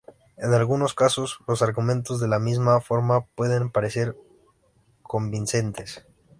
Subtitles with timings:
[0.37, 4.17] En algunos casos, los argumentos de la misma forma pueden parecer
[5.03, 6.07] convincentes.